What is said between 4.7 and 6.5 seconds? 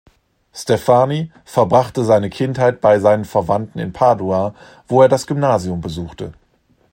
wo er das Gymnasium besuchte.